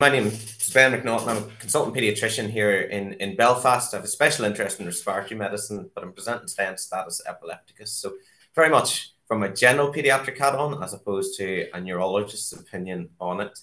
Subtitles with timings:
[0.00, 1.26] My name is Ben McNaughten.
[1.26, 3.92] I'm a consultant pediatrician here in, in Belfast.
[3.92, 7.94] I have a special interest in respiratory medicine, but I'm presenting today on status epilepticus.
[7.94, 8.12] So,
[8.54, 13.40] very much from a general pediatric hat on, as opposed to a neurologist's opinion on
[13.40, 13.58] it.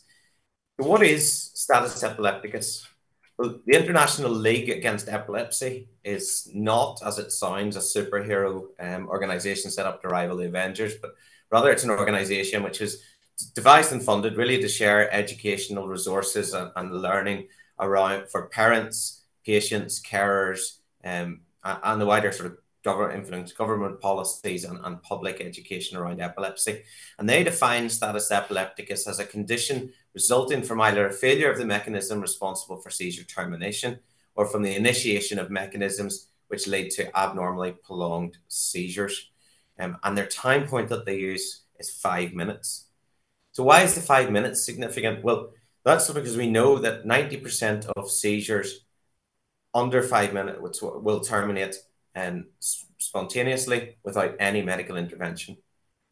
[0.75, 2.85] What is status epilepticus?
[3.37, 9.71] Well, the International League Against Epilepsy is not, as it sounds, a superhero um, organization
[9.71, 11.15] set up to rival the Avengers, but
[11.49, 13.01] rather it's an organization which is
[13.53, 17.47] devised and funded really to share educational resources and, and learning
[17.79, 24.63] around for parents, patients, carers, um, and the wider sort of government influence, government policies,
[24.63, 26.83] and, and public education around epilepsy.
[27.17, 31.65] And they define status epilepticus as a condition resulting from either a failure of the
[31.65, 33.99] mechanism responsible for seizure termination
[34.35, 39.31] or from the initiation of mechanisms which lead to abnormally prolonged seizures.
[39.79, 42.84] Um, and their time point that they use is five minutes.
[43.55, 45.23] So why is the five minutes significant?
[45.23, 45.51] Well,
[45.85, 48.81] that's because we know that 90% of seizures
[49.73, 51.77] under five minutes will terminate
[52.13, 52.45] and um,
[52.97, 55.55] spontaneously without any medical intervention.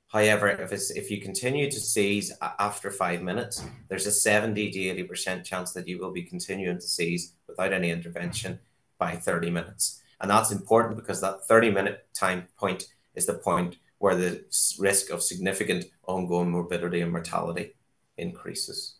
[0.07, 5.43] However, if, if you continue to seize after five minutes, there's a 70 to 80%
[5.43, 8.59] chance that you will be continuing to seize without any intervention
[8.97, 10.01] by 30 minutes.
[10.21, 12.85] And that's important because that 30 minute time point
[13.15, 14.43] is the point where the
[14.79, 17.73] risk of significant ongoing morbidity and mortality
[18.17, 18.95] increases.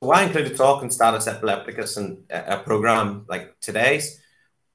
[0.00, 4.20] Why include a talk on status epilepticus in a program like today's?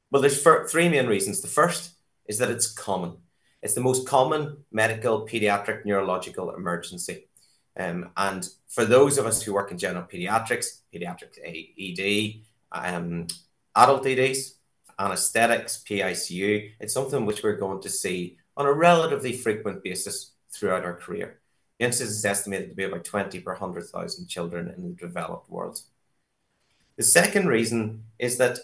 [0.10, 0.42] Well, there's
[0.72, 1.42] three main reasons.
[1.42, 1.92] The first
[2.26, 3.18] is that it's common.
[3.62, 7.28] It's the most common medical pediatric neurological emergency.
[7.78, 13.28] Um, and for those of us who work in general pediatrics, pediatric ED, um,
[13.76, 14.56] adult EDs,
[15.00, 16.72] anesthetics, PICU.
[16.80, 21.40] It's something which we're going to see on a relatively frequent basis throughout our career.
[21.80, 25.80] The incidence is estimated to be about 20 per 100,000 children in the developed world.
[26.98, 28.60] The second reason is that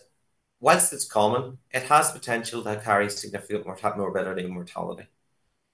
[0.60, 3.66] whilst it's common, it has potential to carry significant
[3.98, 5.08] morbidity and mortality.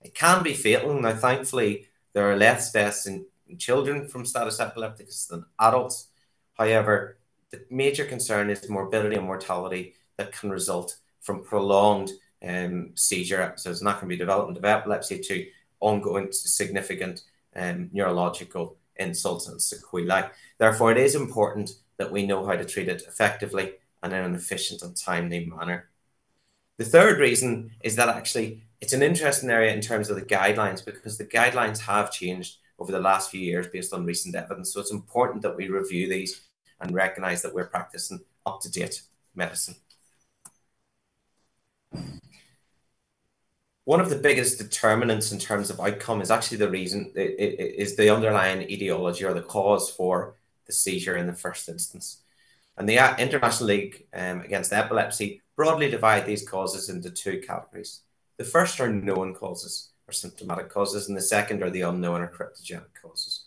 [0.02, 1.00] It can be fatal.
[1.02, 6.07] Now, thankfully, there are less deaths in, in children from status epilepticus than adults.
[6.53, 7.18] However,
[7.52, 12.12] the major concern is morbidity and mortality that can result from prolonged
[12.48, 15.48] um, seizure episodes, and that can be development of epilepsy to
[15.80, 17.22] ongoing significant
[17.56, 20.30] um, neurological insults and sequelae.
[20.60, 23.74] Therefore, it is important that we know how to treat it effectively
[24.04, 25.90] and in an efficient and timely manner.
[26.78, 30.84] The third reason is that actually it's an interesting area in terms of the guidelines
[30.84, 34.74] because the guidelines have changed over the last few years based on recent evidence.
[34.74, 36.42] So it's important that we review these
[36.80, 39.04] and recognize that we're practicing up to date
[39.36, 39.76] medicine.
[43.84, 48.13] One of the biggest determinants in terms of outcome is actually the reason is the
[48.13, 50.35] underlying etiology or the cause for
[50.66, 52.22] the seizure in the first instance.
[52.78, 58.01] And the International League um, Against Epilepsy broadly divide these causes into two categories.
[58.38, 62.28] The first are known causes or symptomatic causes, and the second are the unknown or
[62.28, 63.46] cryptogenic causes.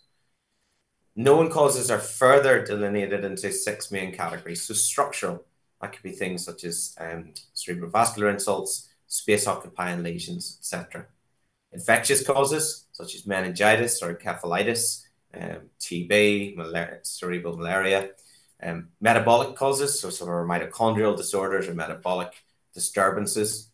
[1.16, 4.62] Known causes are further delineated into six main categories.
[4.62, 5.44] So structural,
[5.84, 11.06] that could be things such as um, cerebrovascular insults, space occupying lesions, etc.
[11.72, 15.02] Infectious causes such as meningitis or encephalitis,
[15.38, 18.10] um, TB, malaria, cerebral malaria,
[18.62, 22.32] um, metabolic causes, so sort of mitochondrial disorders or metabolic
[22.72, 23.68] disturbances,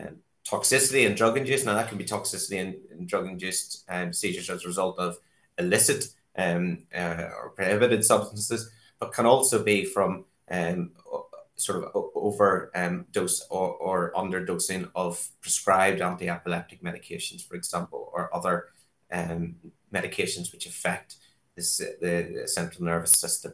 [0.00, 0.16] um,
[0.48, 1.66] toxicity and drug induced.
[1.66, 5.18] Now, that can be toxicity and, and drug induced um, seizures as a result of
[5.58, 6.06] illicit
[6.38, 10.92] um, uh, or prohibited substances, but can also be from um,
[11.56, 18.34] sort of over um, dose or, or underdosing of prescribed anti-epileptic medications, for example, or
[18.34, 18.66] other
[19.12, 19.56] um,
[19.92, 21.16] medications which affect
[21.54, 23.52] this, the, central nervous system.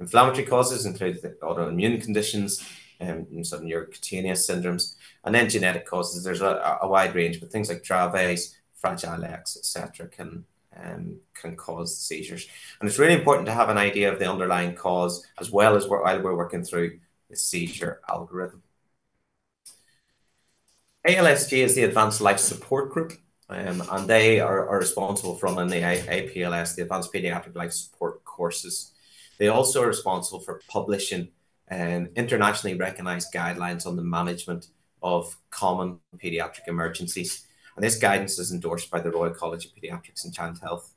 [0.00, 2.68] Inflammatory causes include autoimmune conditions,
[3.00, 6.24] um, some neurocutaneous syndromes, and then genetic causes.
[6.24, 10.44] There's a, a wide range, but things like Dravet's, Fragile X, etc., can
[10.82, 12.46] um, can cause seizures.
[12.80, 15.86] And it's really important to have an idea of the underlying cause as well as
[15.88, 16.98] while we're working through
[17.30, 18.62] the seizure algorithm.
[21.06, 23.12] ALSG is the Advanced Life Support Group,
[23.48, 28.24] um, and they are, are, responsible for running the APLS, the Advanced Pediatric Life Support
[28.24, 28.92] courses.
[29.38, 31.28] They also are responsible for publishing
[31.70, 34.66] um, internationally recognized guidelines on the management
[35.00, 37.45] of common pediatric emergencies
[37.76, 40.94] and this guidance is endorsed by the Royal College of Pediatrics and Child Health.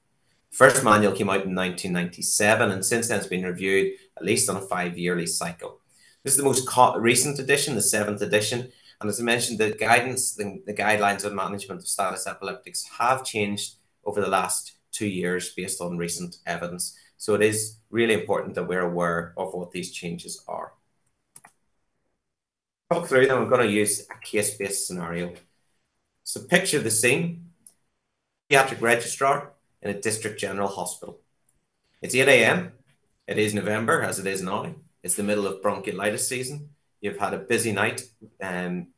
[0.52, 4.50] The first manual came out in 1997, and since then it's been reviewed at least
[4.50, 5.80] on a five yearly cycle.
[6.24, 6.68] This is the most
[6.98, 8.72] recent edition, the seventh edition,
[9.02, 13.24] and as I mentioned, the guidance, the, the guidelines on management of status epilepticus have
[13.24, 16.98] changed over the last two years based on recent evidence.
[17.18, 20.74] So it is really important that we're aware of what these changes are.
[22.92, 23.38] Talk through them.
[23.38, 25.34] I'm going to use a case-based scenario.
[26.30, 27.50] So picture the scene.
[28.52, 31.22] Pediatric registrar in a district general hospital.
[32.04, 32.74] It's 8 a.m.
[33.28, 34.76] It is November, as it is now.
[35.02, 36.70] It's the middle of bronchiolitis season.
[37.02, 38.04] You've had a busy night
[38.44, 38.90] um,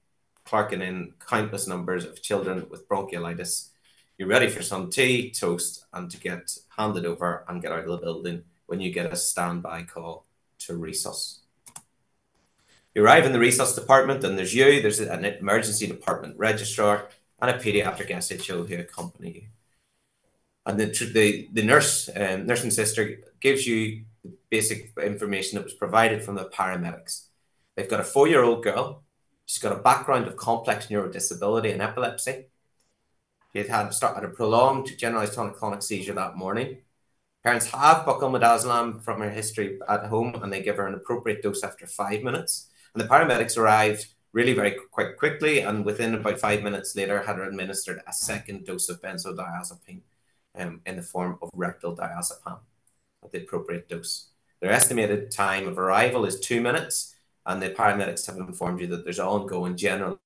[0.44, 3.70] clerking in countless numbers of children with bronchiolitis.
[4.18, 7.92] You're ready for some tea, toast, and to get handed over and get out of
[7.92, 10.26] the building when you get a standby call
[10.66, 11.38] to resus.
[12.94, 17.08] You arrive in the resus department, and there's you, there's an emergency department registrar,
[17.42, 19.44] and a pediatric SHO who accompany you.
[20.66, 25.74] And the, the, the nurse, um, nursing sister, gives you the basic information that was
[25.74, 27.26] provided from the paramedics.
[27.76, 29.04] They've got a four year old girl.
[29.46, 32.46] She's got a background of complex neurodisability and epilepsy.
[33.52, 36.78] She had had started a prolonged generalized tonic-clonic seizure that morning.
[37.44, 41.64] Parents have buccal from her history at home, and they give her an appropriate dose
[41.64, 42.70] after five minutes.
[42.94, 47.36] And the paramedics arrived really very quite quickly, and within about five minutes later, had
[47.36, 50.02] her administered a second dose of benzodiazepine
[50.56, 52.60] um, in the form of rectal diazepam
[53.24, 54.28] at the appropriate dose.
[54.62, 59.04] Their estimated time of arrival is two minutes, and the paramedics have informed you that
[59.04, 60.20] there's ongoing general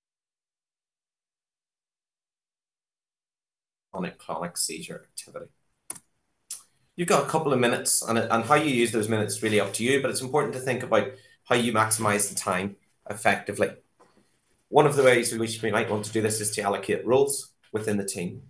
[3.93, 5.45] tonic-clonic seizure activity.
[6.97, 9.59] You've got a couple of minutes, and, and how you use those minutes is really
[9.59, 11.11] up to you, but it's important to think about
[11.45, 12.75] how you maximize the time
[13.09, 13.69] effectively.
[14.69, 17.05] One of the ways in which we might want to do this is to allocate
[17.05, 18.43] roles within the team,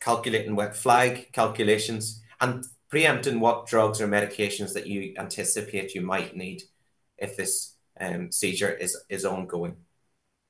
[0.00, 6.36] calculating wet flag calculations, and preempting what drugs or medications that you anticipate you might
[6.36, 6.62] need
[7.18, 9.76] if this um, seizure is, is ongoing.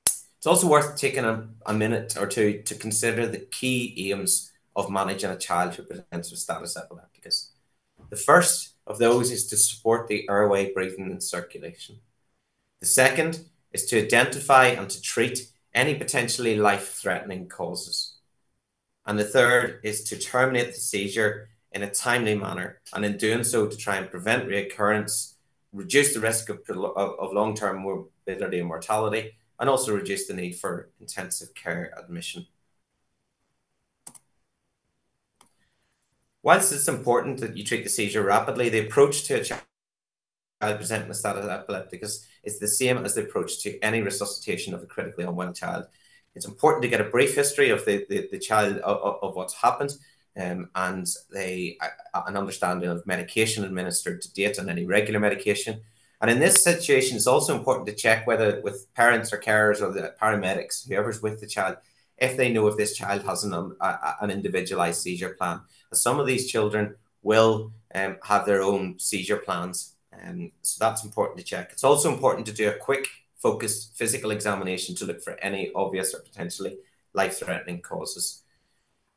[0.05, 4.89] It's also worth taking a, a minute or two to consider the key aims of
[4.89, 7.51] managing a child who presents with status epilepticus.
[8.09, 11.99] The first of those is to support the airway, breathing, and circulation.
[12.81, 18.15] The second is to identify and to treat any potentially life threatening causes.
[19.05, 23.43] And the third is to terminate the seizure in a timely manner, and in doing
[23.43, 25.33] so, to try and prevent reoccurrence,
[25.73, 30.33] reduce the risk of, of, of long term morbidity and mortality, and also reduce the
[30.33, 32.45] need for intensive care admission.
[36.43, 39.43] Whilst it's important that you treat the seizure rapidly, the approach to a
[40.63, 44.81] child present with status epilepticus is the same as the approach to any resuscitation of
[44.81, 45.85] a critically unwell child.
[46.35, 49.55] It's important to get a brief history of the, the, the child of, of what's
[49.55, 49.91] happened
[50.39, 51.77] um, and they
[52.27, 55.81] an understanding of medication administered to date and any regular medication.
[56.21, 59.91] And in this situation, it's also important to check whether with parents or carers or
[59.91, 61.75] the paramedics, whoever's with the child,
[62.17, 63.75] if they know if this child has an, um,
[64.21, 65.59] an individualized seizure plan.
[65.91, 69.92] As some of these children will um, have their own seizure plans.
[70.21, 71.71] Um, so that's important to check.
[71.71, 73.07] It's also important to do a quick,
[73.37, 76.77] focused physical examination to look for any obvious or potentially
[77.13, 78.43] life threatening causes.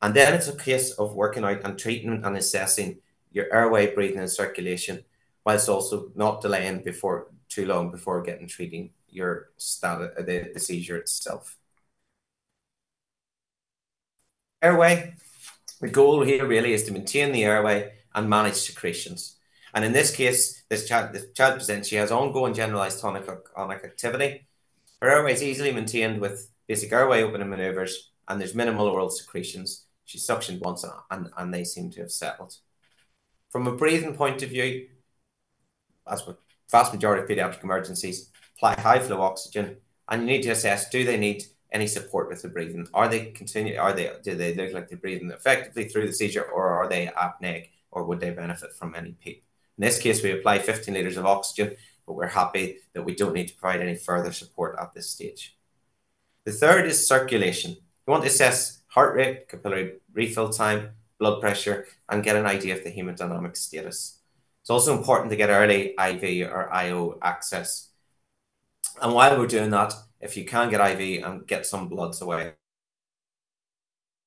[0.02, 2.98] And then it's a case of working out and treating and assessing
[3.32, 5.04] your airway, breathing, and circulation,
[5.44, 10.60] whilst also not delaying before too long before getting treating your status, uh, the, the
[10.60, 11.56] seizure itself.
[14.62, 15.14] Airway,
[15.80, 19.35] the goal here really is to maintain the airway and manage secretions.
[19.76, 24.46] And in this case, this child, this child presents, she has ongoing generalized tonic-clonic activity.
[25.02, 29.84] Her airway is easily maintained with basic airway opening maneuvers, and there's minimal oral secretions.
[30.06, 32.56] She suctioned once and, and they seem to have settled.
[33.50, 34.88] From a breathing point of view,
[36.10, 36.38] as with
[36.70, 39.76] vast majority of pediatric emergencies, apply high flow oxygen
[40.08, 42.88] and you need to assess do they need any support with the breathing?
[42.94, 46.44] Are they continue are they do they look like they're breathing effectively through the seizure
[46.44, 49.45] or are they apneic or would they benefit from any PEEP?
[49.78, 53.34] In this case, we apply 15 litres of oxygen, but we're happy that we don't
[53.34, 55.56] need to provide any further support at this stage.
[56.44, 57.76] The third is circulation.
[58.06, 62.76] We want to assess heart rate, capillary refill time, blood pressure, and get an idea
[62.76, 64.20] of the hemodynamic status.
[64.62, 67.90] It's also important to get early IV or IO access.
[69.02, 72.54] And while we're doing that, if you can get IV and get some bloods away.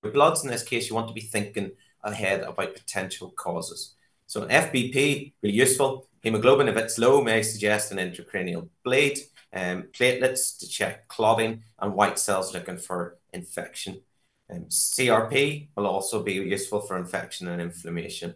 [0.04, 1.72] With bloods, in this case, you want to be thinking
[2.04, 3.96] ahead about potential causes.
[4.30, 6.08] So an FBP, really useful.
[6.22, 9.18] Hemoglobin, if it's low, may suggest an intracranial bleed.
[9.52, 14.02] Um, platelets to check clotting, and white cells looking for infection.
[14.48, 18.36] Um, CRP will also be useful for infection and inflammation.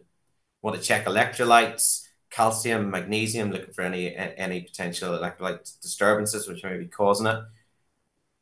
[0.64, 6.76] Want to check electrolytes, calcium, magnesium, looking for any any potential electrolyte disturbances which may
[6.80, 7.40] be causing it.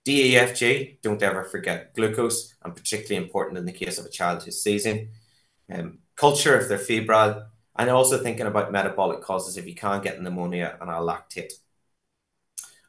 [0.07, 4.63] DEFG, don't ever forget glucose, and particularly important in the case of a child who's
[4.63, 5.09] seizing.
[5.71, 10.17] Um, culture if they're febrile, and also thinking about metabolic causes if you can't get
[10.17, 11.53] ammonia and a lactate.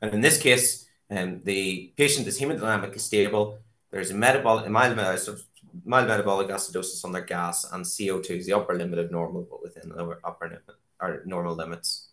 [0.01, 3.59] And in this case, um, the patient is hemodynamically stable.
[3.91, 8.75] There's a metabolic, mild, mild metabolic acidosis on their gas, and CO2 is the upper
[8.75, 10.63] limit of normal, but within the upper limit
[11.01, 12.09] or normal limits.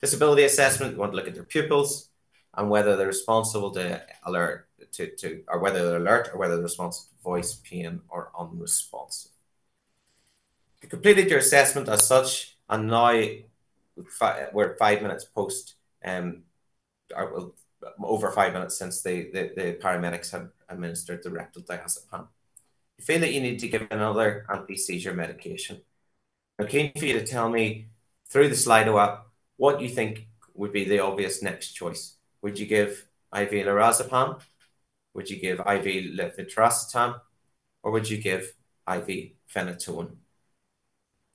[0.00, 2.10] Disability assessment, we want to look at their pupils
[2.54, 6.64] and whether they're responsible to alert to, to or whether they're alert or whether they're
[6.64, 9.35] responsive to voice, pain, or unresponsive.
[10.86, 13.10] You completed your assessment as such, and now
[14.52, 15.74] we're five minutes post,
[16.04, 16.44] um,
[17.12, 17.50] or
[18.04, 22.28] over five minutes since the, the, the paramedics have administered the rectal diazepam.
[22.98, 25.80] You feel that you need to give another anti-seizure medication.
[26.56, 27.88] I'm keen for you to tell me
[28.30, 29.26] through the Slido app
[29.56, 32.14] what you think would be the obvious next choice.
[32.42, 34.40] Would you give IV lorazepam?
[35.14, 37.22] Would you give IV levetiracetam?
[37.82, 38.52] Or would you give
[38.88, 40.18] IV phenytoin?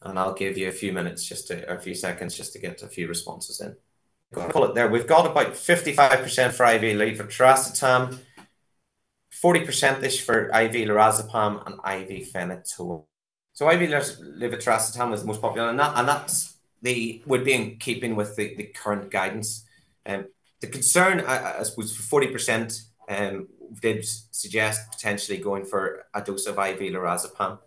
[0.04, 2.82] And I'll give you a few minutes, just to, a few seconds, just to get
[2.82, 3.76] a few responses in.
[4.34, 4.88] Call it there.
[4.88, 8.20] We've got about 55% for IV levetiracetam,
[9.44, 13.04] 40%ish for IV lorazepam, and IV phenytoin.
[13.54, 17.78] So IV levetiracetam is the most popular, and that and that's the would be in
[17.78, 19.66] keeping with the, the current guidance.
[20.06, 20.26] Um,
[20.62, 23.48] the concern, I, I suppose, for forty percent, um,
[23.82, 27.60] did suggest potentially going for a dose of IV lorazepam.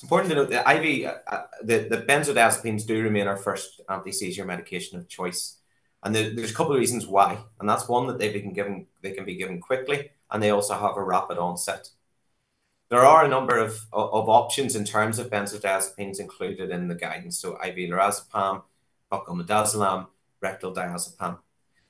[0.00, 3.82] It's important to note that IV, uh, uh, the, the benzodiazepines do remain our first
[3.86, 5.58] anti-seizure medication of choice,
[6.02, 7.36] and the, there's a couple of reasons why.
[7.60, 10.72] And that's one that they can given, they can be given quickly, and they also
[10.72, 11.90] have a rapid onset.
[12.88, 17.38] There are a number of, of options in terms of benzodiazepines included in the guidance.
[17.38, 18.62] So IV lorazepam,
[19.12, 20.06] buccal
[20.40, 21.40] rectal diazepam.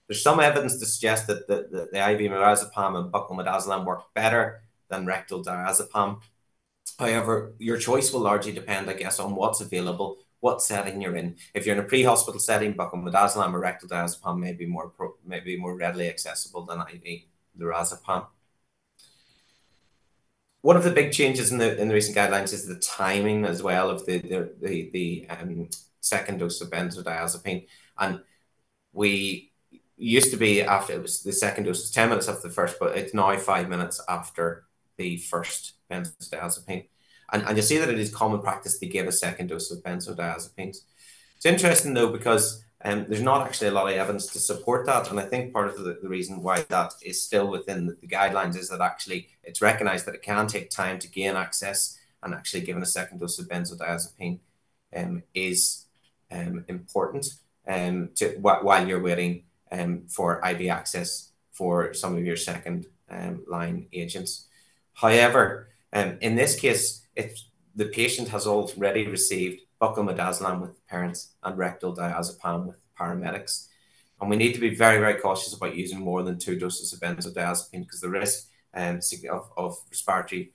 [0.08, 4.62] There's some evidence to suggest that the, the, the IV lorazepam and buccal work better
[4.88, 6.22] than rectal diazepam.
[7.00, 11.36] However, your choice will largely depend, I guess, on what's available, what setting you're in.
[11.54, 15.40] If you're in a pre-hospital setting, buccal or rectal diazepam may be more pro, may
[15.40, 17.22] be more readily accessible than IV
[17.58, 18.26] lorazepam
[20.62, 23.62] one of the big changes in the in the recent guidelines is the timing as
[23.62, 25.68] well of the the the, the um,
[26.00, 27.66] second dose of benzodiazepine,
[27.98, 28.20] and
[28.92, 29.52] we
[29.96, 32.78] used to be after it was the second dose was ten minutes after the first,
[32.78, 34.64] but it's now five minutes after
[34.96, 36.86] the first benzodiazepine,
[37.32, 39.82] and and you see that it is common practice to give a second dose of
[39.82, 40.78] benzodiazepines.
[41.36, 45.10] It's interesting though because um, there's not actually a lot of evidence to support that.
[45.10, 48.06] And I think part of the, the reason why that is still within the, the,
[48.06, 52.34] guidelines is that actually it's recognized that it can take time to gain access and
[52.34, 54.38] actually giving a second dose of benzodiazepine
[54.96, 55.84] um, is
[56.30, 57.26] um, important
[57.66, 63.44] um, to, while you're waiting um, for IV access for some of your second um,
[63.46, 64.46] line agents.
[64.94, 67.06] However, um, in this case,
[67.74, 73.66] the patient has already received buccal midazolam with parents and rectal diazepam with paramedics.
[74.20, 77.00] And we need to be very, very cautious about using more than two doses of
[77.00, 80.52] benzodiazepine because the risk um, of, of respiratory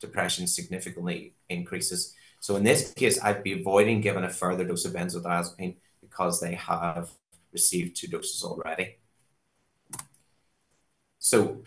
[0.00, 2.14] depression significantly increases.
[2.38, 6.54] So in this case, I'd be avoiding giving a further dose of benzodiazepine because they
[6.54, 7.10] have
[7.52, 8.96] received two doses already.
[11.18, 11.64] So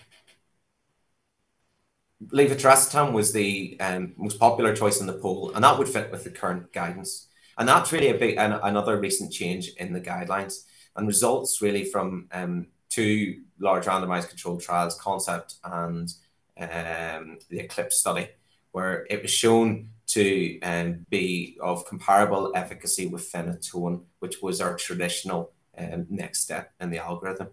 [2.32, 6.24] levetiracetam was the um, most popular choice in the poll, and that would fit with
[6.24, 7.28] the current guidance.
[7.58, 10.64] And that's really a big an, another recent change in the guidelines
[10.96, 16.14] and results really from um, two large randomized controlled trials, ConSEPT and
[16.58, 18.28] um, the EcLiPSE study,
[18.72, 24.76] where it was shown to um, be of comparable efficacy with phenytoin, which was our
[24.76, 27.50] traditional um, next step in the algorithm.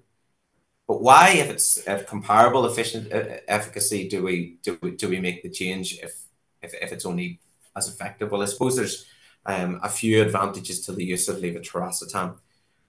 [0.91, 3.13] But why, if it's if comparable efficient
[3.47, 6.25] efficacy, do we do we, do we make the change if,
[6.63, 7.39] if if it's only
[7.77, 8.33] as effective?
[8.33, 9.07] Well, I suppose there's
[9.47, 12.39] um, a few advantages to the use of levetiracetam.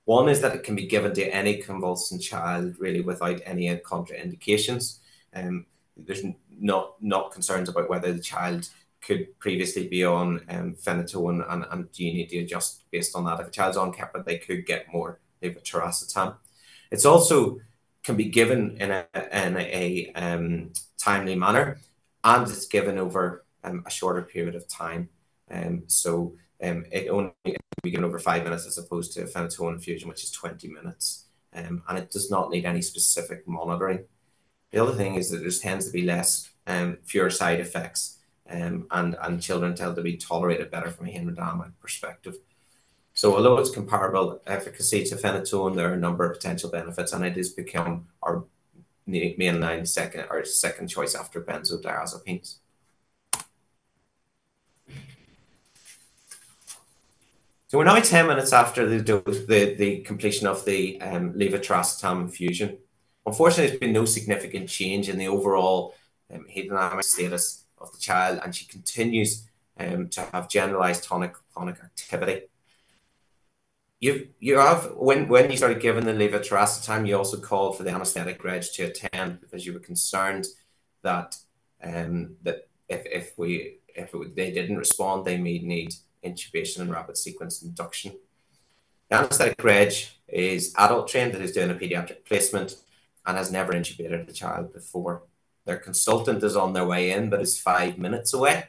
[0.05, 4.97] One is that it can be given to any convulsant child really without any contraindications.
[5.35, 8.67] Um, there's not not concerns about whether the child
[8.99, 13.25] could previously be on um, phenytoin and, and do you need to adjust based on
[13.25, 13.39] that.
[13.41, 16.37] If a child's on Keppra, they could get more levetiracetam.
[16.89, 17.59] It's also
[18.03, 21.79] can be given in a, in a um, timely manner
[22.23, 25.09] and it's given over um, a shorter period of time.
[25.49, 29.73] Um, so um, it only can be given over five minutes as opposed to phenytoin
[29.73, 31.25] infusion, which is 20 minutes.
[31.53, 34.05] Um, and it does not need any specific monitoring.
[34.71, 38.87] The other thing is that there tends to be less, um, fewer side effects, um,
[38.91, 42.35] and, and children tend to be tolerated better from a hemodynamic perspective.
[43.21, 47.23] So although it's comparable efficacy to phenytoin, there are a number of potential benefits, and
[47.23, 48.45] it has become our
[49.07, 52.55] mainline second or second choice after benzodiazepines.
[57.67, 62.79] So we're now 10 minutes after the, the, completion of the um, levetiracetam infusion.
[63.27, 65.93] Unfortunately, there's been no significant change in the overall
[66.33, 69.47] um, hemodynamic status of the child, and she continues
[69.79, 72.47] um, to have generalized tonic clonic activity.
[74.01, 77.91] You you have when when you started giving the levetiracetam, you also called for the
[77.91, 80.47] anaesthetic reg to attend because you were concerned
[81.03, 81.35] that
[81.83, 85.93] um, that if, if we if it, they didn't respond, they may need
[86.25, 88.13] intubation and rapid sequence induction.
[89.09, 89.93] The anaesthetic reg
[90.27, 92.77] is adult trained that is doing a pediatric placement
[93.25, 95.23] and has never intubated a child before.
[95.65, 98.63] Their consultant is on their way in, but is five minutes away.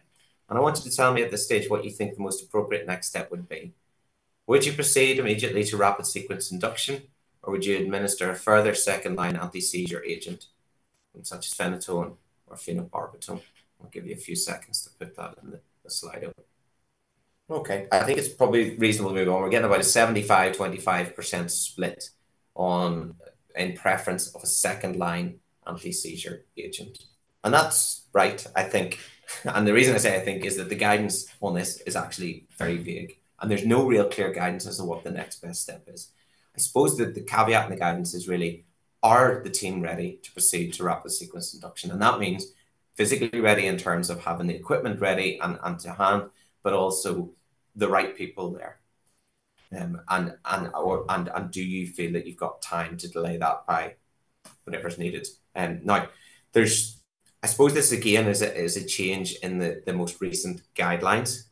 [0.50, 2.42] And I want you to tell me at this stage what you think the most
[2.42, 3.72] appropriate next step would be.
[4.46, 7.02] Would you proceed immediately to rapid sequence induction,
[7.42, 10.46] or would you administer a further second line anti seizure agent,
[11.22, 13.40] such as phenytoin or phenobarbital?
[13.80, 16.32] I'll give you a few seconds to put that in the, slide.
[17.50, 19.42] Okay, I think it's probably reasonable to move on.
[19.42, 22.10] We're getting about a 75 25% split
[22.54, 23.16] on
[23.56, 26.98] in preference of a second line anti seizure agent.
[27.44, 28.98] And that's right, I think.
[29.46, 32.46] And the reason I say I think is that the guidance on this is actually
[32.58, 33.18] very vague.
[33.42, 36.12] And there's no real clear guidance as to what the next best step is.
[36.56, 38.64] I suppose that the caveat in the guidance is really
[39.02, 41.90] are the team ready to proceed to rapid sequence induction?
[41.90, 42.46] And that means
[42.94, 46.30] physically ready in terms of having the equipment ready and, and to hand,
[46.62, 47.30] but also
[47.74, 48.78] the right people there.
[49.76, 53.38] Um, and and or and and do you feel that you've got time to delay
[53.38, 53.94] that by
[54.64, 55.26] whatever's needed?
[55.54, 56.08] And um, now,
[56.52, 57.00] there's
[57.42, 61.44] I suppose this again is a, is a change in the, the most recent guidelines.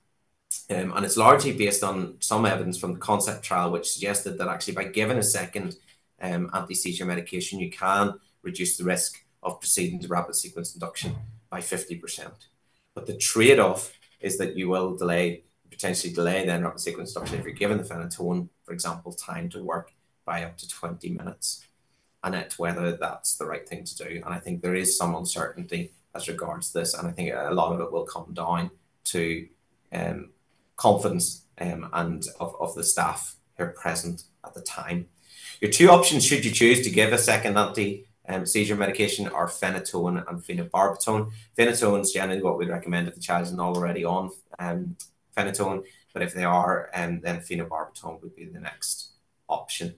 [0.71, 4.49] Um, and it's largely based on some evidence from the ConSEPT trial, which suggested that
[4.49, 5.77] actually by giving a second
[6.23, 11.17] um, anti seizure medication, you can reduce the risk of proceeding to rapid sequence induction
[11.49, 12.31] by 50%.
[12.95, 17.41] But the trade off is that you will delay, potentially delay then rapid sequence induction
[17.41, 19.93] if you're given the phenytoin, for example, time to work
[20.25, 21.67] by up to 20 minutes.
[22.23, 24.23] And it's whether that's the right thing to do.
[24.25, 26.95] And I think there is some uncertainty as regards this.
[26.95, 28.71] And I think a lot of it will come down
[29.07, 29.49] to
[29.93, 30.31] um,
[30.81, 35.07] confidence um, and of, of the staff who are present at the time.
[35.61, 39.49] Your two options, should you choose to give a second anti um, seizure medication, are
[39.49, 41.31] phenytoin and phenobarbital.
[41.59, 44.97] Phenytoin is generally what we'd recommend if the child is not already on um,
[45.37, 49.11] phenytoin, but if they are, um, then phenobarbital would be the next
[49.49, 49.97] option.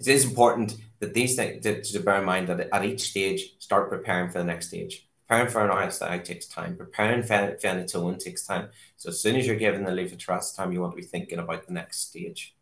[0.00, 3.54] It is important that these things to, to bear in mind that at each stage,
[3.58, 5.06] start preparing for the next stage.
[5.34, 6.76] Preparing for an RSI takes time.
[6.76, 8.68] Preparing phenytoin takes time.
[8.96, 11.72] So as soon as you're given the levetiracetam, you want to be thinking about the
[11.72, 12.54] next stage.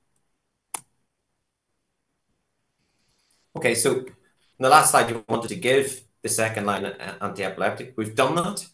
[3.55, 4.07] Okay, so
[4.59, 6.87] the last slide, you wanted to give the second line
[7.21, 7.93] anti-epileptic.
[7.99, 8.67] We've done that,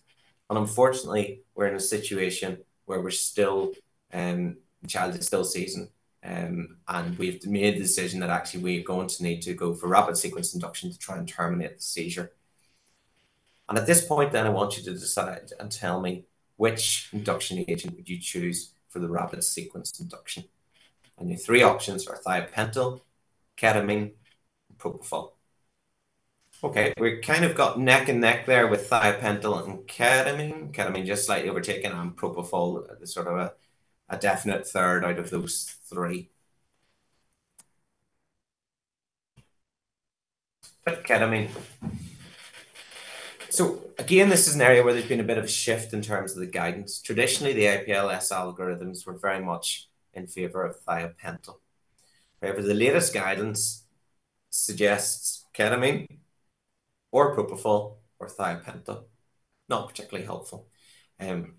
[0.49, 3.73] and unfortunately, we're in a situation where we're still,
[4.13, 5.89] um, the child is still seizing,
[6.23, 9.89] um, and we've made the decision that actually we're going to need to go for
[9.89, 12.31] rapid sequence induction to try and terminate the seizure.
[13.69, 16.25] And at this point, then I want you to decide and tell me
[16.57, 20.45] which induction agent would you choose for the rapid sequence induction.
[21.19, 23.03] And your three options are thiopental,
[23.59, 24.13] ketamine,
[24.71, 25.33] and propofol.
[26.63, 30.73] Okay, we're kind of got neck and neck there with thiopental and ketamine.
[30.73, 33.53] Ketamine just slightly overtaken, and propofol sort of a,
[34.09, 36.31] a definite third out of those three.
[40.85, 41.51] But ketamine.
[43.59, 46.01] So again, this is an area where there's been a bit of a shift in
[46.01, 47.03] terms of the guidance.
[47.03, 51.57] Traditionally, the APLS algorithms were very much in favor of thiopental.
[52.41, 53.85] However, the latest guidance
[54.49, 56.07] suggests ketamine
[57.11, 59.07] or propofol or thiopental.
[59.69, 60.69] Not particularly helpful.
[61.19, 61.55] Um,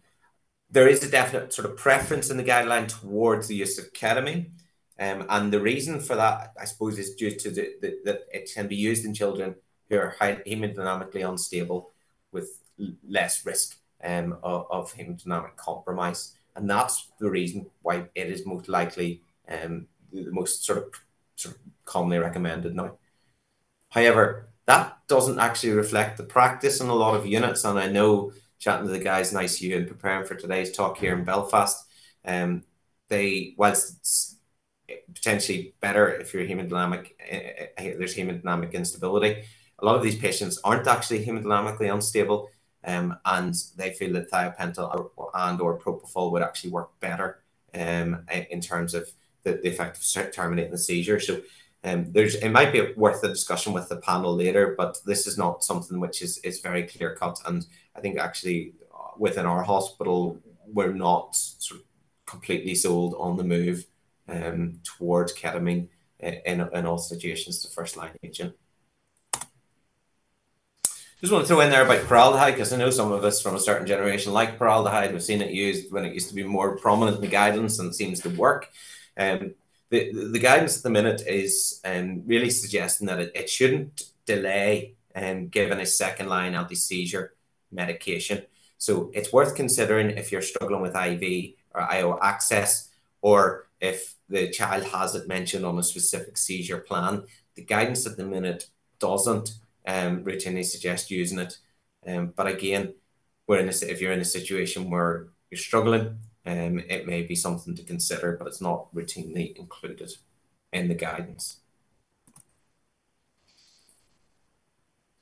[0.70, 4.52] there is a definite sort of preference in the guideline towards the use of ketamine.
[4.98, 8.50] Um, and the reason for that, I suppose, is due to the, the, that it
[8.56, 9.56] can be used in children
[9.90, 11.92] who are hemodynamically unstable
[12.32, 12.62] with
[13.08, 16.36] less risk um, of, of hemodynamic compromise.
[16.56, 20.86] And that's the reason why it is most likely um, the most sort of,
[21.36, 22.98] sort of commonly recommended now.
[23.90, 27.64] However, that doesn't actually reflect the practice in a lot of units.
[27.66, 31.18] And I know chatting to the guys in ICU and preparing for today's talk here
[31.18, 31.86] in Belfast,
[32.26, 32.64] um,
[33.08, 34.36] they, whilst it's
[35.14, 39.44] potentially better if you're hemodynamic, uh, there's hemodynamic instability,
[39.82, 42.50] a lot of these patients aren't actually hemodynamically unstable.
[42.84, 47.42] Um, and they feel that thiopental and or propofol would actually work better
[47.74, 49.10] um, in terms of
[49.44, 51.20] the, the effect of terminating the seizure.
[51.20, 51.42] So
[51.84, 55.38] um, there's it might be worth a discussion with the panel later, but this is
[55.38, 57.40] not something which is is very clear cut.
[57.46, 57.66] And
[57.96, 61.86] I think actually uh, within our hospital, we're not sort of
[62.26, 63.86] completely sold on the move
[64.28, 65.88] um, towards ketamine
[66.20, 68.56] in, in all situations, the first line agent.
[71.22, 73.54] Just want to throw in there about paraldehyde because I know some of us from
[73.54, 75.12] a certain generation like paraldehyde.
[75.12, 77.94] We've seen it used when it used to be more prominent in the guidance and
[77.94, 78.70] seems to work.
[79.18, 79.56] Um,
[79.90, 84.96] the, the guidance at the minute is um, really suggesting that it, it shouldn't delay
[85.14, 87.34] um, given a second line anti seizure
[87.70, 88.44] medication.
[88.78, 94.50] So it's worth considering if you're struggling with IV or IO access, or if the
[94.52, 97.24] child has it mentioned on a specific seizure plan.
[97.56, 98.68] The guidance at the minute
[99.00, 99.52] doesn't
[99.90, 101.58] um, routinely suggest using it.
[102.06, 102.94] Um, but again,
[103.48, 107.36] we're in a, if you're in a situation where you're struggling, um, it may be
[107.36, 110.12] something to consider, but it's not routinely included
[110.72, 111.62] in the guidance.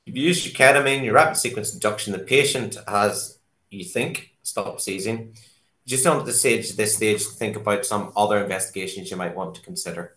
[0.06, 3.38] If you use your ketamine, your rapid sequence induction, the patient has,
[3.70, 5.34] you think, stopped seizing.
[5.86, 9.62] Just on the stage, this stage, think about some other investigations you might want to
[9.62, 10.16] consider.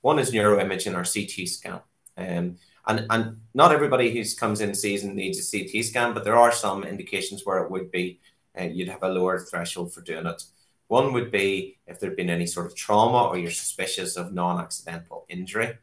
[0.00, 1.80] One is neuroimaging or CT scan.
[2.16, 6.36] Um, and, and not everybody who comes in season needs a CT scan, but there
[6.36, 8.20] are some indications where it would be
[8.58, 10.42] uh, you'd have a lower threshold for doing it.
[10.88, 15.24] One would be if there'd been any sort of trauma or you're suspicious of non-accidental
[15.28, 15.78] injury.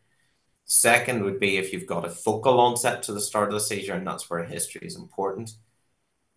[0.65, 3.95] Second would be if you've got a focal onset to the start of the seizure,
[3.95, 5.53] and that's where history is important.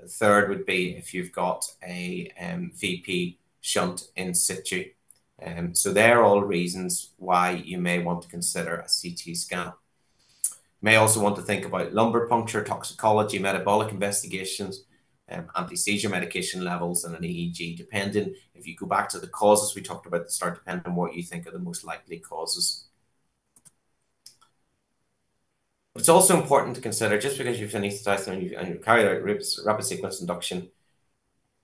[0.01, 4.87] The third would be if you've got a um, VP shunt in situ.
[5.44, 9.72] Um, so they're all reasons why you may want to consider a CT scan.
[10.83, 14.85] May also want to think about lumbar puncture, toxicology, metabolic investigations,
[15.31, 19.75] um, anti-seizure medication levels, and an EEG, depending, if you go back to the causes
[19.75, 22.18] we talked about at the start, depending on what you think are the most likely
[22.18, 22.87] causes.
[25.95, 29.23] It's also important to consider, just because you've anesthetized and you've, and you've carried out
[29.23, 30.71] rapid sequence induction,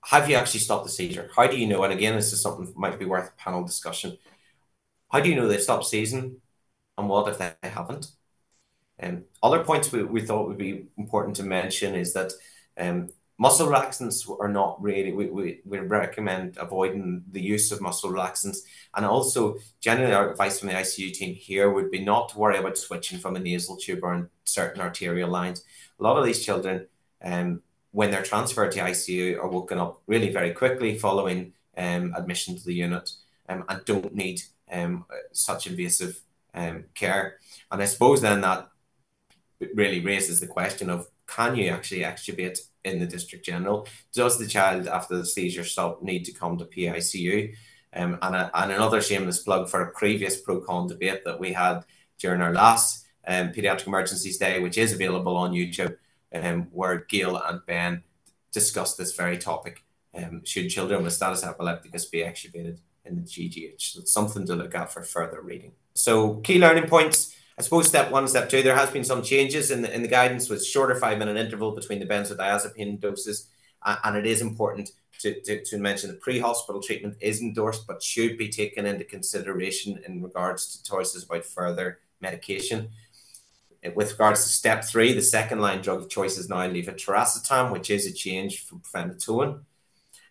[0.05, 1.29] have you actually stopped the seizure?
[1.35, 1.83] How do you know?
[1.83, 4.17] And again, this is something that might be worth a panel discussion.
[5.11, 6.37] How do you know they've stopped seizing?
[6.97, 8.11] And what if they haven't?
[9.01, 12.33] Um, other points we, thought would be important to mention is that
[12.77, 18.57] um, muscle relaxants are not really, we, recommend avoiding the use of muscle relaxants.
[18.95, 22.57] And also, generally, our advice from the ICU team here would be not to worry
[22.57, 25.63] about switching from a nasal tube or certain arterial lines.
[25.99, 26.87] A lot of these children,
[27.23, 32.65] um, when they're transferred to ICU, are woken up really very quickly following admission to
[32.65, 33.09] the unit
[33.47, 34.41] and don't need
[35.31, 36.19] such invasive
[36.93, 37.37] care.
[37.71, 38.68] And I suppose then that
[39.73, 43.87] really raises the question of can you actually extubate in the district general?
[44.13, 47.53] Does the child after the seizure stop need to come to PICU?
[47.93, 51.53] Um, and, a, and another shameless plug for a previous pro con debate that we
[51.53, 51.81] had
[52.19, 55.97] during our last um, Pediatric Emergencies Day, which is available on YouTube,
[56.33, 58.03] um, where Gail and Ben
[58.51, 59.83] discussed this very topic.
[60.15, 63.81] Um, should children with status epilepticus be extubated in the DGH?
[63.81, 65.73] So it's something to look at for further reading.
[65.93, 67.28] So, key learning points
[67.59, 70.07] I suppose step one, step two, there has been some changes in the, in the
[70.07, 73.49] guidance with shorter five minute interval between the benzodiazepine doses.
[73.83, 78.01] Uh, and it is important to, to, to mention that pre-hospital treatment is endorsed, but
[78.01, 82.91] should be taken into consideration in regards to choices about further medication.
[83.93, 87.89] With regards to step three, the second line drug of choice is now levetiracetam, which
[87.89, 89.63] is a change from phenytoin.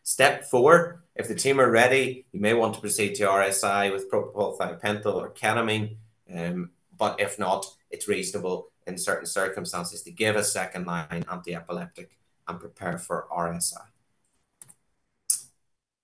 [0.03, 4.11] Step four, if the team are ready, you may want to proceed to RSI with
[4.11, 5.97] propofol, thiopental, or ketamine.
[6.35, 12.19] Um, but if not, it's reasonable in certain circumstances to give a second line anti-epileptic
[12.47, 13.87] and prepare for RSI.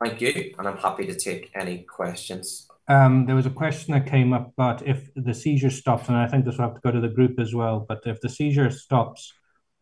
[0.03, 2.69] Thank you, and I'm happy to take any questions.
[2.89, 6.27] Um, there was a question that came up about if the seizure stops, and I
[6.27, 7.87] think this will have to go to the group as well.
[7.89, 9.33] But if the seizure stops,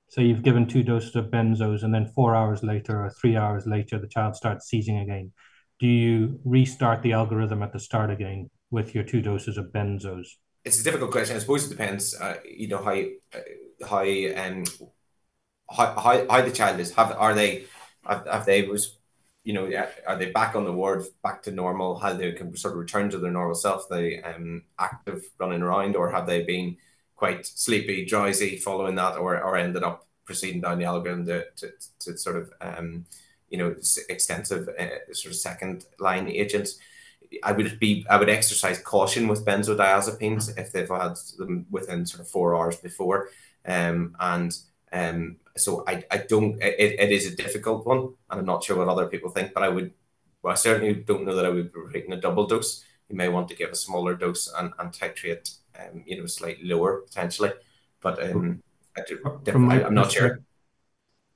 [0.08, 3.66] say you've given two doses of benzos, and then four hours later or three hours
[3.66, 5.32] later, the child starts seizing again,
[5.80, 10.28] do you restart the algorithm at the start again with your two doses of benzos?
[10.64, 11.36] It's a difficult question.
[11.36, 12.14] I suppose it depends.
[12.14, 14.64] Uh, you know how uh, how um
[15.70, 16.94] how, how how the child is.
[16.94, 17.64] Have are they
[18.06, 18.98] have, have they was
[19.44, 19.70] you know
[20.06, 21.98] are they back on the ward back to normal?
[21.98, 23.88] How they can sort of return to their normal self?
[23.88, 26.76] They um active running around, or have they been
[27.16, 31.70] quite sleepy, drowsy following that, or or ended up proceeding down the algorithm to to,
[32.00, 33.06] to sort of um
[33.48, 33.74] you know
[34.08, 36.78] extensive uh, sort of second line agents.
[37.42, 42.20] I would be I would exercise caution with benzodiazepines if they've had them within sort
[42.20, 43.28] of four hours before,
[43.66, 44.56] um, and
[44.92, 48.76] um, so I, I don't it, it is a difficult one, and I'm not sure
[48.76, 49.92] what other people think, but I would
[50.42, 52.84] well, I certainly don't know that I would be taking a double dose.
[53.08, 56.68] You may want to give a smaller dose and, and titrate, um, you know, slightly
[56.68, 57.52] lower potentially,
[58.00, 58.62] but um,
[58.96, 59.02] I
[59.54, 60.40] my not sure.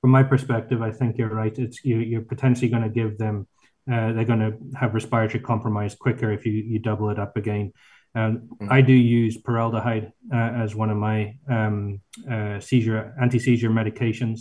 [0.01, 1.57] From my perspective, I think you're right.
[1.59, 3.47] It's you, you're potentially going to give them
[3.91, 7.73] uh, they're going to have respiratory compromise quicker if you, you double it up again.
[8.15, 8.73] Um, mm-hmm.
[8.73, 14.41] I do use paraldehyde uh, as one of my um, uh, seizure anti-seizure medications,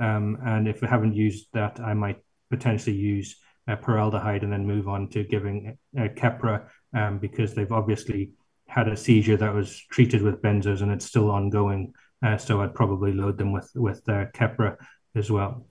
[0.00, 2.18] um, and if I haven't used that, I might
[2.50, 3.36] potentially use
[3.68, 8.32] uh, paraldehyde and then move on to giving uh, Keppra um, because they've obviously
[8.66, 11.92] had a seizure that was treated with benzos and it's still ongoing.
[12.24, 14.76] Uh, so I'd probably load them with with uh, Keppra
[15.14, 15.66] as well.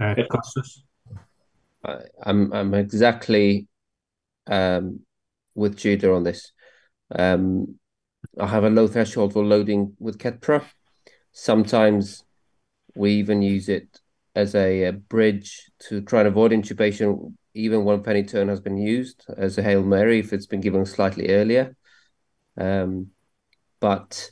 [0.00, 0.84] Uh, Costas?
[2.22, 3.66] I'm I'm exactly
[4.46, 5.00] um,
[5.54, 6.52] with Judah on this.
[7.14, 7.78] Um,
[8.38, 10.64] I have a low threshold for loading with Keppra.
[11.32, 12.24] Sometimes
[12.94, 14.00] we even use it
[14.34, 19.24] as a, a, bridge to try and avoid intubation, even when phenytoin has been used
[19.36, 21.76] as a Hail Mary if it's been given slightly earlier.
[22.56, 23.08] Um,
[23.80, 24.30] but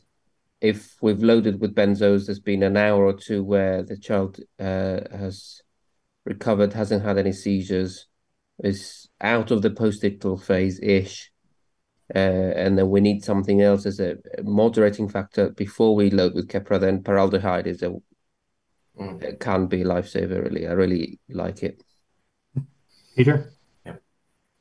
[0.60, 5.00] if we've loaded with benzos, there's been an hour or two where the child uh,
[5.12, 5.62] has
[6.26, 8.06] recovered, hasn't had any seizures,
[8.58, 11.30] is out of the postictal phase ish,
[12.14, 16.48] uh, and then we need something else as a moderating factor before we load with
[16.48, 17.94] Keppra, then paraldehyde is a
[18.98, 19.22] mm.
[19.22, 20.42] it can be a lifesaver.
[20.42, 21.82] Really, I really like it.
[23.16, 23.52] Peter.
[23.84, 23.96] Yeah,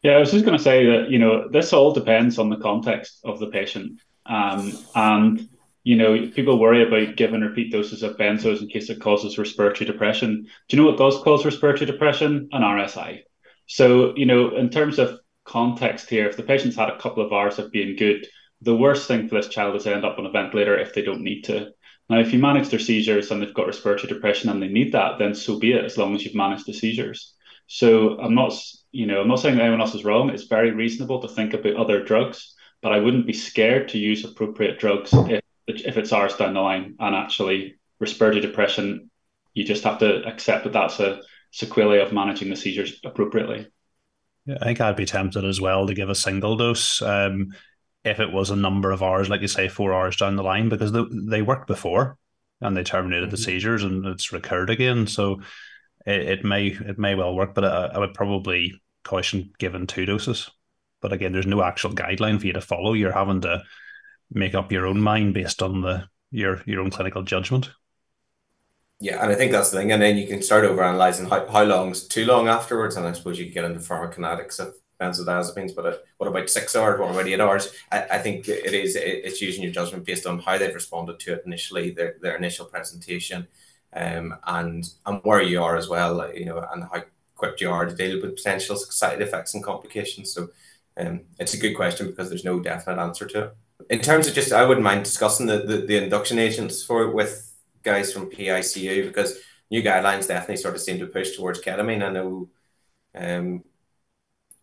[0.01, 2.57] yeah I was just going to say that you know this all depends on the
[2.57, 5.47] context of the patient, um, and
[5.85, 9.85] you know people worry about giving repeat doses of benzos in case it causes respiratory
[9.85, 10.47] depression.
[10.67, 12.49] Do you know what does cause respiratory depression?
[12.51, 13.21] An RSI.
[13.67, 17.31] So you know, in terms of context here, if the patient's had a couple of
[17.31, 18.27] hours of being good,
[18.61, 21.03] the worst thing for this child is to end up on a ventilator if they
[21.03, 21.71] don't need to.
[22.09, 25.17] Now, if you manage their seizures and they've got respiratory depression and they need that,
[25.17, 27.33] then so be it, as long as you've managed the seizures.
[27.67, 28.53] So I'm not,
[28.91, 30.29] you know, I'm not saying that anyone else is wrong.
[30.29, 34.23] It's very reasonable to think about other drugs, but I wouldn't be scared to use
[34.23, 36.95] appropriate drugs if, if it's hours down the line.
[36.99, 39.09] And actually, respiratory depression,
[39.53, 43.67] you just have to accept that that's a sequelae of managing the seizures appropriately.
[44.45, 47.53] Yeah, I think I'd be tempted as well to give a single dose um,
[48.03, 50.69] if it was a number of hours, like you say, four hours down the line,
[50.69, 52.17] because they, they worked before
[52.61, 53.31] and they terminated mm-hmm.
[53.31, 55.07] the seizures and it's recurred again.
[55.07, 55.41] So
[56.05, 60.05] it, it may it may well work, but I, I would probably caution given two
[60.05, 60.51] doses.
[61.01, 62.93] But again, there's no actual guideline for you to follow.
[62.93, 63.63] You're having to
[64.31, 67.69] make up your own mind based on the your your own clinical judgment.
[68.99, 69.91] Yeah, and I think that's the thing.
[69.91, 72.95] And then you can start over analyzing how, how long is too long afterwards.
[72.95, 76.99] And I suppose you get into pharmacokinetics of benzodiazepines, but uh, what about six hours?
[76.99, 77.73] What about eight hours?
[77.91, 81.33] I, I think it is it's using your judgment based on how they've responded to
[81.33, 83.47] it initially, their, their initial presentation,
[83.93, 87.03] um, and and where you are as well, you know, and how
[87.35, 90.33] equipped you are to deal with potential side effects and complications.
[90.33, 90.47] So
[90.95, 93.57] um, it's a good question because there's no definite answer to it.
[93.89, 97.53] In terms of just, I wouldn't mind discussing the, the, the induction agents for with
[97.83, 99.37] guys from PICU because
[99.69, 102.03] new guidelines definitely sort of seem to push towards ketamine.
[102.03, 102.49] I know
[103.13, 103.63] um,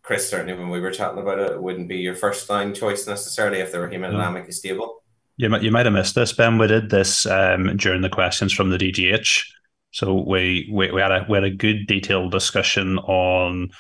[0.03, 3.07] Chris, certainly when we were chatting about it, it wouldn't be your first line choice
[3.07, 4.55] necessarily if they were hemodynamically mm.
[4.55, 5.03] stable.
[5.37, 6.59] You might, you might have missed this, Ben.
[6.59, 9.45] We did this um, during the questions from the DGH.
[9.93, 13.71] So we, we, we, had a, we had a good detailed discussion on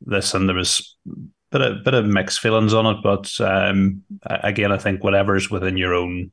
[0.00, 0.96] this, and there was
[1.52, 3.02] bit of, bit of mixed feelings on it.
[3.02, 6.32] But um, again, I think whatever's within your own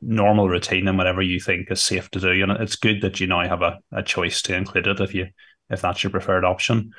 [0.00, 3.20] normal routine and whatever you think is safe to do, you know, it's good that
[3.20, 5.28] you now have a, a choice to include it if you
[5.70, 6.92] if that's your preferred option.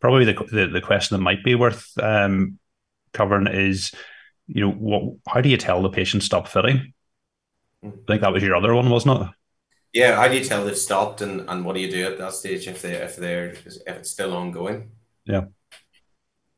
[0.00, 2.58] Probably the the, the question that might be worth um,
[3.12, 3.92] covering is
[4.46, 5.16] you know, what?
[5.26, 6.92] How do you tell the patient stop fitting?
[7.84, 9.28] I think that was your other one, wasn't it?
[9.92, 12.32] Yeah, how do you tell they've stopped, and, and what do you do at that
[12.32, 14.90] stage if they if they're if it's still ongoing?
[15.24, 15.46] Yeah.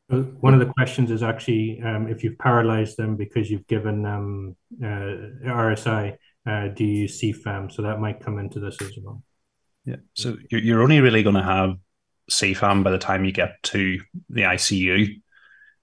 [0.09, 4.55] One of the questions is actually um, if you've paralyzed them because you've given them
[4.81, 6.15] uh, RSI,
[6.47, 7.71] uh, do you use CFAM?
[7.71, 9.21] So that might come into this as well.
[9.85, 9.97] Yeah.
[10.15, 11.75] So you're only really going to have
[12.31, 15.21] CFAM by the time you get to the ICU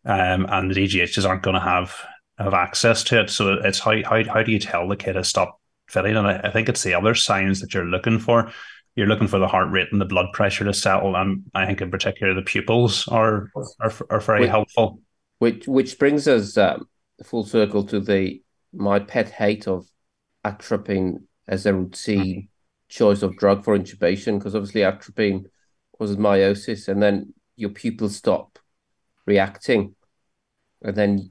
[0.05, 1.95] um, and the DGHs aren't going to have
[2.39, 3.31] have access to it.
[3.31, 6.17] So it's how how how do you tell the kid to stop fitting?
[6.17, 8.53] And I, I think it's the other signs that you're looking for.
[8.97, 11.81] You're looking for the heart rate and the blood pressure to settle, and I think
[11.81, 15.01] in particular the pupils are are, are very which, helpful.
[15.39, 16.89] Which which brings us um,
[17.23, 19.87] full circle to the my pet hate of
[20.45, 22.49] atropine as a routine
[22.89, 25.45] choice of drug for intubation because obviously atropine
[25.97, 28.59] causes miosis and then your pupils stop
[29.27, 29.95] reacting
[30.83, 31.31] and then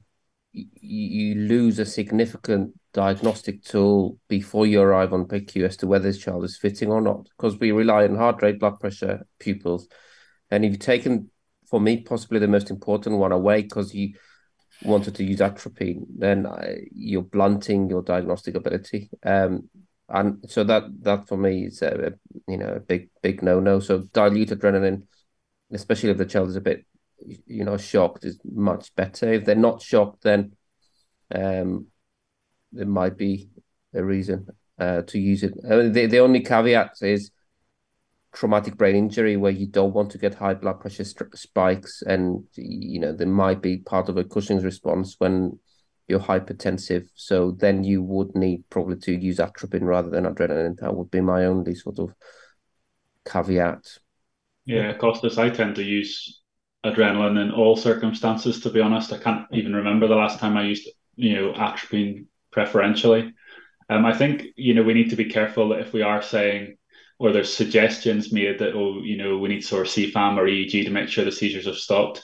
[0.52, 6.04] you, you lose a significant diagnostic tool before you arrive on PICU as to whether
[6.04, 9.86] this child is fitting or not, because we rely on heart rate, blood pressure, pupils.
[10.50, 11.30] And if you've taken,
[11.70, 14.14] for me, possibly the most important one away because you
[14.82, 19.10] wanted to use atropine, then uh, you're blunting your diagnostic ability.
[19.22, 19.68] Um,
[20.08, 22.12] and so that that for me is a,
[22.46, 23.80] you know a big big no no.
[23.80, 25.02] So dilute adrenaline
[25.72, 26.84] especially if the child is a bit,
[27.46, 29.32] you know, shocked, is much better.
[29.32, 30.52] If they're not shocked, then
[31.34, 31.86] um,
[32.72, 33.48] there might be
[33.94, 34.46] a reason
[34.78, 35.54] uh, to use it.
[35.62, 37.30] Mean, the the only caveat is
[38.32, 43.00] traumatic brain injury where you don't want to get high blood pressure spikes and you
[43.00, 45.58] know there might be part of a cushing's response when
[46.08, 47.08] you're hypertensive.
[47.14, 50.76] So then you would need probably to use atropine rather than adrenaline.
[50.78, 52.14] That would be my only sort of
[53.24, 53.98] caveat.
[54.66, 56.42] Yeah costas i tend to use
[56.84, 59.12] adrenaline in all circumstances to be honest.
[59.12, 62.26] I can't even remember the last time i used you know atropine
[62.56, 63.22] preferentially
[63.90, 66.76] um, i think you know we need to be careful that if we are saying
[67.18, 70.84] or there's suggestions made that oh you know we need to of CFAM or EEG
[70.84, 72.22] to make sure the seizures have stopped.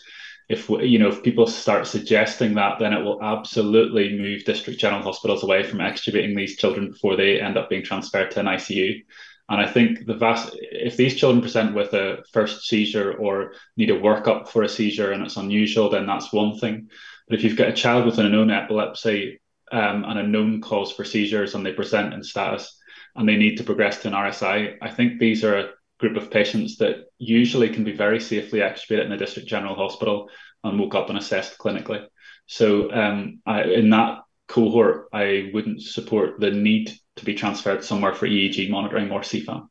[0.49, 4.81] If we, you know if people start suggesting that, then it will absolutely move district
[4.81, 8.47] general hospitals away from extubating these children before they end up being transferred to an
[8.47, 9.03] ICU.
[9.49, 13.91] And I think the vast if these children present with a first seizure or need
[13.91, 16.89] a workup for a seizure and it's unusual, then that's one thing.
[17.29, 19.41] But if you've got a child with a known epilepsy
[19.73, 22.79] um, and a known cause for seizures and they present in status,
[23.17, 24.77] and they need to progress to an RSI.
[24.81, 29.05] I think these are a group of patients that usually can be very safely extubated
[29.05, 30.29] in the district general hospital
[30.65, 32.05] and woke up and assessed clinically.
[32.47, 38.15] So um, I, in that cohort, I wouldn't support the need to be transferred somewhere
[38.15, 39.69] for EEG monitoring or CFAM.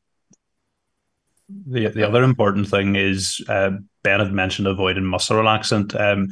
[1.68, 3.72] The the other important thing is uh,
[4.04, 6.00] Ben had mentioned avoiding muscle relaxant.
[6.00, 6.30] Um,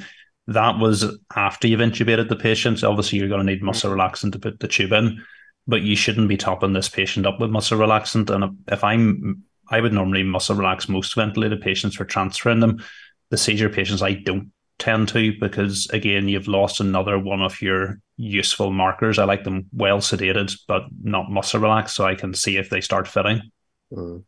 [0.49, 2.83] that was after you've intubated the patient.
[2.83, 5.23] Obviously, you're going to need muscle relaxant to put the tube in
[5.69, 8.29] but you shouldn't be topping this patient up with muscle relaxant.
[8.31, 12.83] And if I'm, I would normally muscle relax most ventilated patients for transferring them.
[13.29, 17.99] The seizure patients, I don't tend to because again, you've lost another one of your
[18.17, 19.19] useful markers.
[19.19, 22.81] I like them well sedated, but not muscle relaxed, so I can see if they
[22.81, 23.51] start fitting.
[23.93, 24.23] Mm.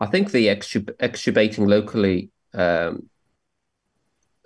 [0.00, 3.08] I think the extub- extubating locally um,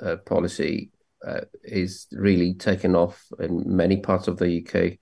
[0.03, 0.91] uh, policy
[1.27, 4.99] uh, is really taken off in many parts of the UK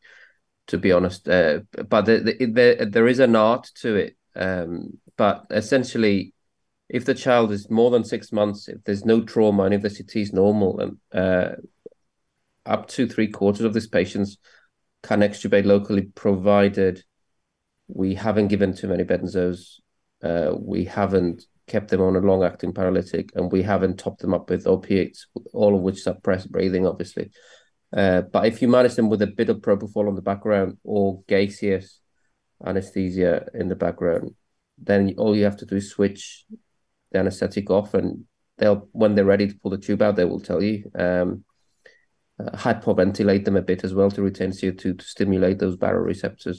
[0.68, 1.28] to be honest.
[1.28, 4.16] Uh, but the, the, the, there is an art to it.
[4.35, 6.35] Um, but essentially,
[6.88, 9.90] if the child is more than six months, if there's no trauma, and if the
[9.90, 11.54] CT is normal, and uh,
[12.64, 14.38] up to three quarters of these patients
[15.02, 17.02] can extubate locally, provided
[17.88, 19.80] we haven't given too many benzos,
[20.22, 24.48] uh, we haven't kept them on a long-acting paralytic, and we haven't topped them up
[24.48, 27.31] with opiates, all of which suppress breathing, obviously.
[27.96, 31.22] Uh, but if you manage them with a bit of propofol on the background or
[31.29, 32.00] gaseous
[32.64, 34.35] anesthesia in the background,
[34.79, 36.44] then all you have to do is switch
[37.12, 38.24] the anesthetic off, and
[38.59, 40.90] they'll when they're ready to pull the tube out, they will tell you.
[40.94, 41.44] Um,
[42.38, 46.59] uh, hyperventilate them a bit as well to retain CO2 to stimulate those baroreceptors.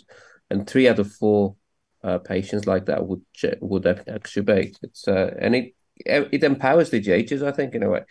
[0.50, 1.56] And three out of four
[2.04, 3.22] uh, patients like that would
[3.62, 4.78] would extubate.
[4.84, 5.74] It's uh, and it
[6.06, 8.02] it empowers the DGHs, I think, in a way.